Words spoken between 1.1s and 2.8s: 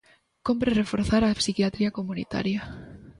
a psiquiatría comunitaria.